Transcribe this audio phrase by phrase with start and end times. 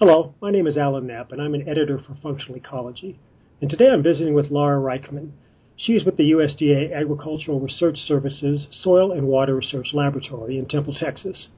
[0.00, 3.18] Hello, my name is Alan Knapp, and I'm an editor for Functional Ecology.
[3.60, 5.32] And today I'm visiting with Laura Reichmann.
[5.76, 10.94] She is with the USDA Agricultural Research Services Soil and Water Research Laboratory in Temple,
[10.94, 11.48] Texas.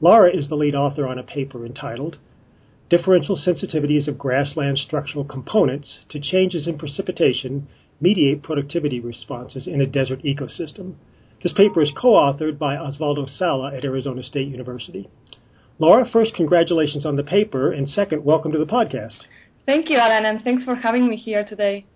[0.00, 2.18] Laura is the lead author on a paper entitled
[2.88, 7.66] Differential Sensitivities of Grassland Structural Components to Changes in Precipitation
[8.00, 10.94] Mediate Productivity Responses in a Desert Ecosystem.
[11.42, 15.08] This paper is co authored by Osvaldo Sala at Arizona State University.
[15.80, 19.18] Laura, first, congratulations on the paper, and second, welcome to the podcast.
[19.64, 21.86] Thank you, Alan, and thanks for having me here today.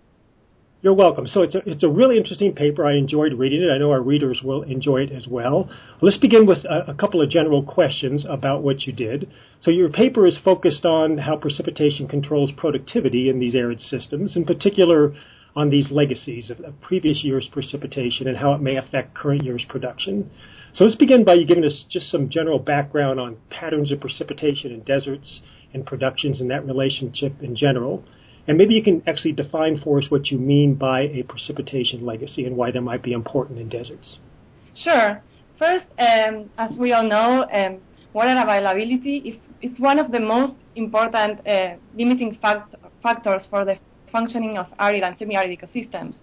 [0.81, 1.27] You're welcome.
[1.27, 2.85] So it's a, it's a really interesting paper.
[2.85, 3.69] I enjoyed reading it.
[3.69, 5.69] I know our readers will enjoy it as well.
[6.01, 9.29] Let's begin with a, a couple of general questions about what you did.
[9.59, 14.45] So your paper is focused on how precipitation controls productivity in these arid systems, in
[14.45, 15.11] particular
[15.55, 19.65] on these legacies of, of previous year's precipitation and how it may affect current year's
[19.69, 20.29] production.
[20.73, 24.71] So let's begin by you giving us just some general background on patterns of precipitation
[24.71, 25.41] in deserts
[25.73, 28.03] and productions and that relationship in general.
[28.47, 32.45] And maybe you can actually define for us what you mean by a precipitation legacy
[32.45, 34.19] and why that might be important in deserts.
[34.83, 35.21] Sure.
[35.59, 37.77] First, um, as we all know, um,
[38.11, 43.77] water availability is, is one of the most important uh, limiting fact- factors for the
[44.13, 46.15] functioning of arid and semi-arid ecosystems.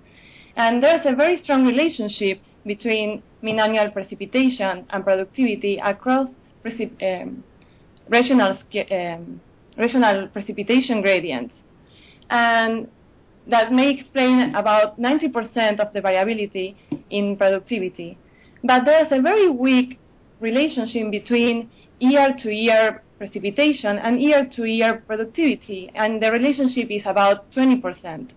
[0.57, 6.29] And there's a very strong relationship between mean annual precipitation and productivity across
[6.65, 7.45] um,
[8.09, 8.59] regional,
[8.91, 9.41] um,
[9.77, 11.55] regional precipitation gradients.
[12.31, 12.89] And
[13.47, 16.77] that may explain about 90% of the variability
[17.11, 18.19] in productivity.
[18.63, 19.99] But there's a very weak
[20.41, 27.03] relationship between year to year precipitation and year to year productivity, and the relationship is
[27.05, 28.31] about 20%.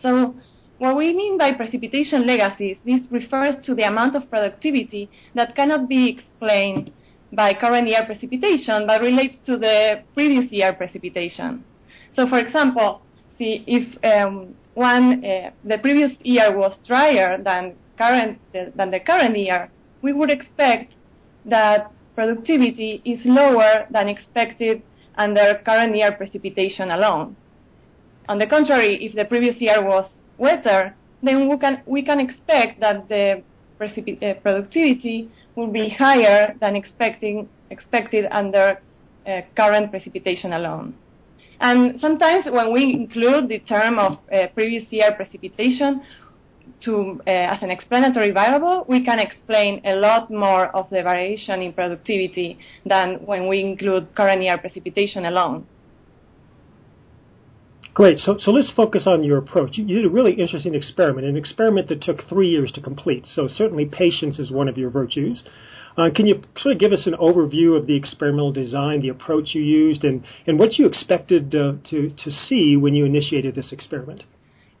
[0.00, 0.34] So
[0.78, 5.90] what we mean by precipitation legacies, this refers to the amount of productivity that cannot
[5.90, 6.90] be explained
[7.34, 11.62] by current year precipitation, but relates to the previous year precipitation.
[12.14, 13.02] So, for example,
[13.36, 19.36] see if um, one uh, the previous year was drier than current than the current
[19.36, 20.94] year, we would expect
[21.44, 24.82] that productivity is lower than expected
[25.16, 27.36] under current year precipitation alone.
[28.28, 32.80] On the contrary, if the previous year was wetter, then we can we can expect
[32.80, 33.42] that the
[33.80, 38.80] uh, productivity will be higher than expecting expected under
[39.26, 40.94] uh, current precipitation alone.
[41.60, 46.02] And sometimes when we include the term of uh, previous year precipitation
[46.82, 51.62] to, uh, as an explanatory variable, we can explain a lot more of the variation
[51.62, 55.66] in productivity than when we include current year precipitation alone.
[57.96, 58.18] Great.
[58.18, 59.78] So, so let's focus on your approach.
[59.78, 63.24] You, did a really interesting experiment, an experiment that took three years to complete.
[63.24, 65.42] So certainly patience is one of your virtues.
[65.96, 69.54] Uh, can you sort of give us an overview of the experimental design, the approach
[69.54, 73.72] you used, and, and what you expected uh, to, to see when you initiated this
[73.72, 74.24] experiment?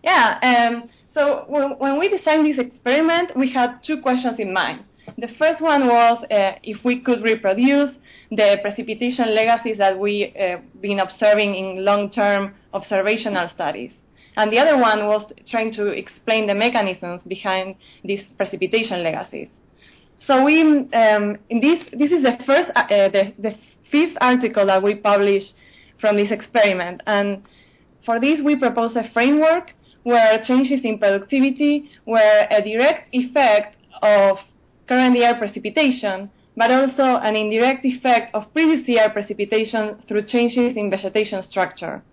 [0.02, 0.38] Yeah.
[0.42, 4.84] Um, so when, when we designed this experiment, we had two questions in mind.
[5.18, 7.90] The first one was uh, if we could reproduce
[8.30, 13.92] the precipitation legacies that we've uh, been observing in long-term observational studies.
[14.36, 19.48] And the other one was trying to explain the mechanisms behind these precipitation legacies.
[20.26, 23.54] So we, um, this, this is the first, uh, the, the
[23.90, 25.54] fifth article that we published
[26.00, 27.00] from this experiment.
[27.06, 27.44] And
[28.04, 29.72] for this, we propose a framework
[30.06, 34.38] where changes in productivity were a direct effect of
[34.86, 40.90] current year precipitation, but also an indirect effect of previous year precipitation through changes in
[40.90, 42.04] vegetation structure.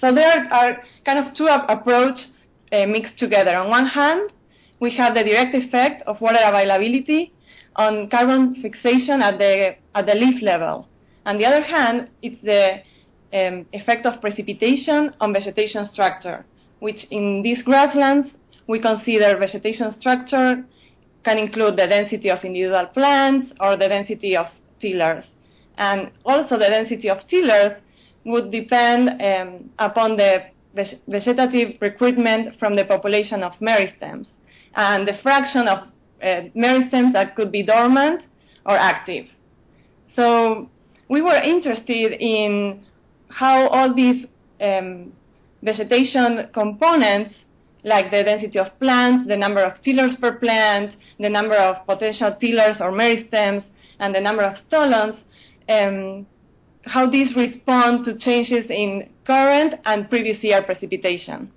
[0.00, 2.28] So there are kind of two approaches
[2.70, 3.56] uh, mixed together.
[3.56, 4.30] On one hand,
[4.78, 7.32] we have the direct effect of water availability
[7.74, 10.86] on carbon fixation at the, at the leaf level.
[11.26, 12.82] On the other hand, it's the
[13.36, 16.44] um, effect of precipitation on vegetation structure,
[16.82, 18.26] which in these grasslands,
[18.66, 20.64] we consider vegetation structure
[21.24, 24.46] can include the density of individual plants or the density of
[24.80, 25.24] tillers.
[25.78, 27.80] And also the density of tillers
[28.24, 30.38] would depend um, upon the
[31.06, 34.26] vegetative recruitment from the population of meristems
[34.74, 35.78] and the fraction of
[36.20, 38.22] uh, meristems that could be dormant
[38.66, 39.26] or active.
[40.16, 40.68] So
[41.08, 42.84] we were interested in
[43.28, 44.26] how all these
[44.60, 45.12] um,
[45.62, 47.34] vegetation components
[47.84, 52.34] like the density of plants, the number of tillers per plant, the number of potential
[52.40, 53.64] tillers or meristems,
[53.98, 55.16] and the number of stolons,
[55.68, 56.26] um,
[56.84, 61.50] how these respond to changes in current and previous year precipitation.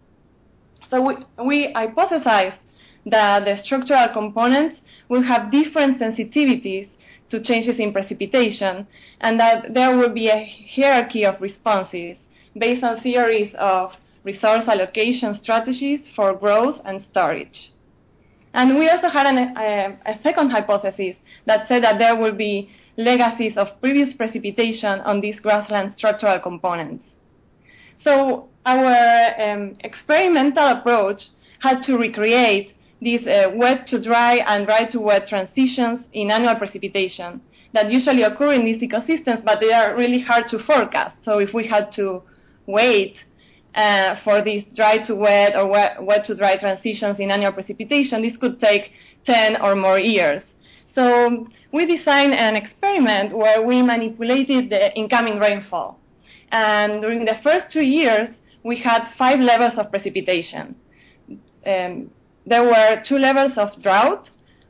[0.90, 2.58] So we, we hypothesized
[3.08, 4.78] that the structural components
[5.10, 6.90] will have different sensitivities
[7.30, 8.88] to changes in precipitation,
[9.22, 12.18] and that there will be a hierarchy of responses
[12.58, 13.92] based on theories of
[14.24, 17.72] resource allocation strategies for growth and storage.
[18.54, 22.70] And we also had an, a, a second hypothesis that said that there will be
[22.98, 27.04] legacies of previous precipitation on these grassland structural components.
[28.04, 31.22] So our um, experimental approach
[31.60, 36.56] had to recreate these uh, wet to dry and dry to wet transitions in annual
[36.56, 37.42] precipitation
[37.74, 41.16] that usually occur in these ecosystems, but they are really hard to forecast.
[41.26, 42.24] So if we had to
[42.68, 43.16] wait
[43.76, 48.38] uh, for these dry to wet or wet, to dry transitions in annual precipitation, this
[48.38, 48.92] could take
[49.26, 50.42] 10 or more years.
[50.94, 56.00] So we designed an experiment where we manipulated the incoming rainfall.
[56.52, 58.30] And during the first two years,
[58.64, 60.76] we had five levels of precipitation.
[61.66, 62.10] Um,
[62.46, 64.30] there were two levels of drought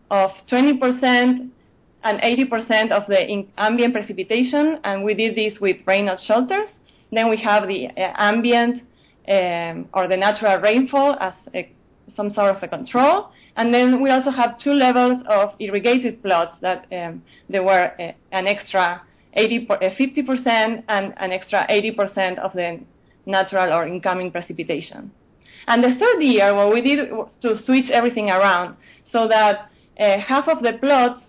[0.09, 1.49] of 20%
[2.03, 6.69] and 80% of the ambient precipitation, and we did this with rainout shelters.
[7.11, 8.83] Then we have the uh, ambient
[9.27, 11.71] um, or the natural rainfall as a,
[12.15, 13.29] some sort of a control.
[13.55, 18.11] And then we also have two levels of irrigated plots that um, there were uh,
[18.31, 19.01] an extra
[19.33, 22.79] 80, uh, 50% and an extra 80% of the
[23.25, 25.11] natural or incoming precipitation.
[25.67, 28.75] And the third year, what we did was to switch everything around
[29.11, 29.69] so that
[29.99, 31.21] uh, half of the plots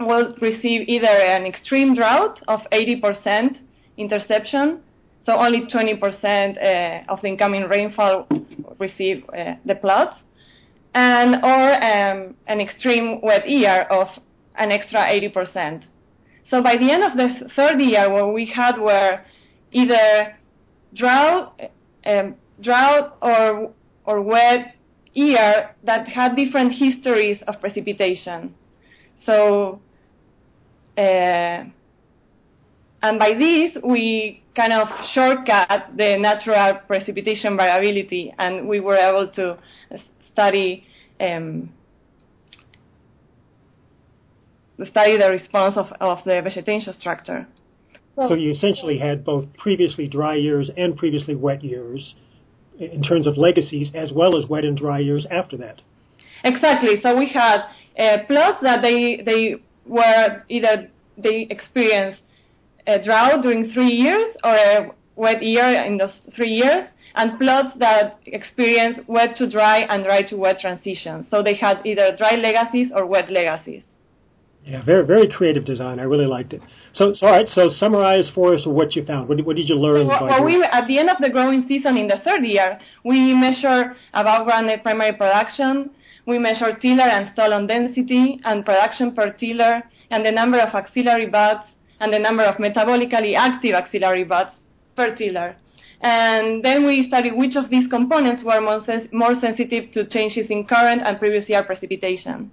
[0.00, 3.58] will receive either an extreme drought of 80%
[3.96, 4.80] interception,
[5.24, 8.26] so only 20% uh, of the incoming rainfall
[8.78, 10.20] receive uh, the plots,
[10.94, 14.08] and or um, an extreme wet year of
[14.56, 15.84] an extra 80%.
[16.50, 19.20] So by the end of the third year, what we had were
[19.70, 20.36] either
[20.94, 21.58] drought,
[22.04, 23.72] um, drought or
[24.04, 24.74] or wet
[25.14, 28.54] year that had different histories of precipitation.
[29.24, 29.80] So,
[30.98, 31.64] uh,
[33.02, 39.30] and by this we kind of shortcut the natural precipitation variability, and we were able
[39.32, 39.58] to
[40.32, 40.84] study
[41.20, 41.70] um,
[44.90, 47.46] study the response of, of the vegetation structure.
[48.16, 52.14] So, so you essentially had both previously dry years and previously wet years
[52.78, 55.80] in terms of legacies, as well as wet and dry years after that.
[56.44, 57.00] Exactly.
[57.02, 57.60] So we had
[57.98, 59.56] uh, plots that they they
[59.86, 62.22] were either they experienced
[62.86, 67.76] a drought during three years or a wet year in those three years, and plots
[67.78, 71.26] that experience wet to dry and dry to wet transitions.
[71.30, 73.82] So they had either dry legacies or wet legacies.
[74.64, 75.98] Yeah, very very creative design.
[75.98, 76.62] I really liked it.
[76.92, 77.48] So, so all right.
[77.48, 79.28] So summarize for us what you found.
[79.28, 80.06] What, what did you learn?
[80.06, 83.34] So, well, we at the end of the growing season in the third year, we
[83.34, 85.90] measure above ground primary production.
[86.26, 89.82] We measure tiller and stolon density and production per tiller
[90.12, 91.64] and the number of axillary buds
[92.02, 94.50] and the number of metabolically active axillary buds
[94.96, 95.54] per tiller.
[96.00, 100.48] And then we studied which of these components were more, sens- more sensitive to changes
[100.50, 102.50] in current and previous year precipitation.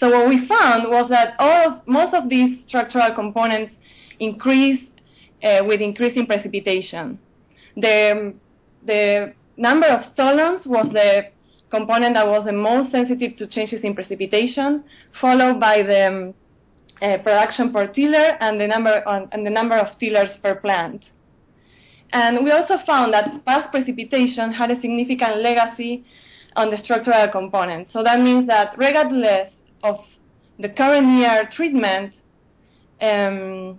[0.00, 3.72] So what we found was that all of, most of these structural components
[4.18, 4.80] increase
[5.44, 7.20] uh, with increasing precipitation.
[7.76, 8.34] The,
[8.84, 11.28] the number of stolons was the
[11.70, 14.82] component that was the most sensitive to changes in precipitation,
[15.20, 16.34] followed by the
[17.00, 21.04] production per tiller and the number on, and the number of tillers per plant.
[22.12, 26.04] And we also found that past precipitation had a significant legacy
[26.56, 27.88] on the structural component.
[27.92, 29.52] So that means that regardless
[29.82, 29.96] of
[30.58, 32.14] the current year treatment,
[33.00, 33.78] um,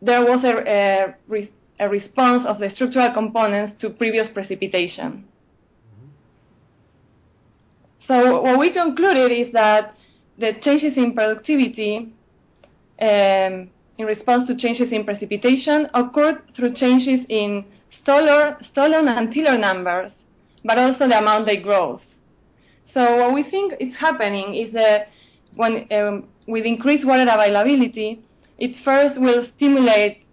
[0.00, 5.24] there was a, a, re- a, response of the structural components to previous precipitation.
[5.94, 6.08] Mm-hmm.
[8.08, 9.94] So what we concluded is that
[10.38, 12.12] the changes in productivity
[13.00, 17.64] um, in response to changes in precipitation occurred through changes in
[18.02, 20.12] stoller, stolon and tiller numbers,
[20.64, 22.00] but also the amount they grow.
[22.94, 25.08] So what we think is happening is that
[25.54, 28.20] when um, with increased water availability,
[28.58, 30.24] it first will stimulate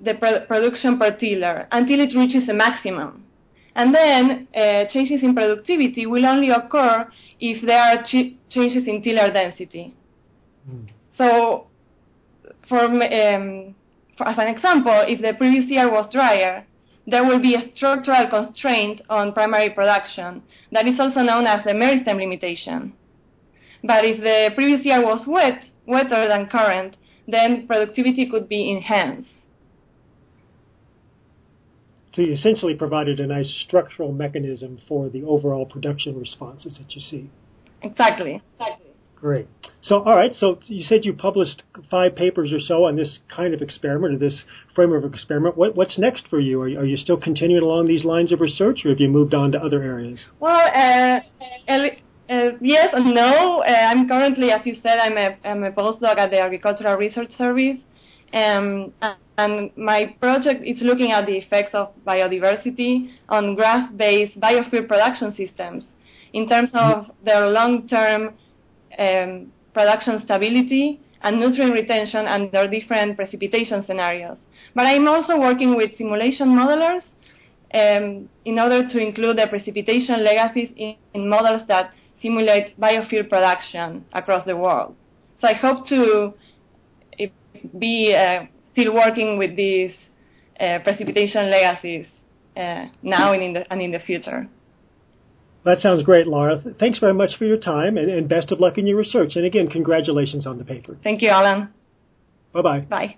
[0.00, 3.24] the pro- production per tiller until it reaches a maximum.
[3.74, 7.08] And then uh, changes in productivity will only occur
[7.38, 9.94] if there are ch- changes in tiller density.
[10.68, 10.88] Mm.
[11.16, 11.66] So,
[12.68, 13.74] for, um,
[14.18, 16.66] for, as an example, if the previous year was drier,
[17.06, 21.70] there will be a structural constraint on primary production that is also known as the
[21.70, 22.92] meristem limitation.
[23.82, 26.96] But if the previous year was wet, wetter than current,
[27.26, 29.30] then productivity could be enhanced.
[32.12, 37.00] So you essentially provided a nice structural mechanism for the overall production responses that you
[37.00, 37.30] see.
[37.82, 38.42] Exactly.
[38.58, 38.90] exactly.
[39.20, 39.48] Great.
[39.82, 40.32] So, all right.
[40.32, 44.18] So, you said you published five papers or so on this kind of experiment or
[44.18, 45.58] this framework of experiment.
[45.58, 46.60] What, what's next for you?
[46.62, 49.52] Are, are, you still continuing along these lines of research, or have you moved on
[49.52, 50.24] to other areas?
[50.40, 51.20] Well, uh,
[51.68, 53.62] uh, yes and no.
[53.62, 57.30] Uh, I'm currently, as you said, I'm a, I'm a postdoc at the Agricultural Research
[57.36, 57.76] Service,
[58.32, 58.92] um,
[59.38, 65.84] and my project is looking at the effects of biodiversity on grass-based biofuel production systems
[66.32, 68.34] in terms of their long-term
[68.98, 74.38] um, production stability and nutrient retention under different precipitation scenarios.
[74.74, 77.02] But I'm also working with simulation modelers
[77.74, 84.04] um, in order to include the precipitation legacies in, in, models that simulate biofuel production
[84.12, 84.94] across the world.
[85.40, 86.34] So I hope to
[87.78, 89.92] be uh, still working with these
[90.58, 92.06] uh, precipitation legacies
[92.56, 94.48] uh, now and in, the, and in the future.
[95.64, 96.58] That sounds great, Laura.
[96.78, 99.32] Thanks very much for your time and, and best of luck in your research.
[99.34, 100.96] And again, congratulations on the paper.
[101.02, 101.68] Thank you, Alan.
[102.52, 102.80] Bye-bye.
[102.80, 103.16] Bye.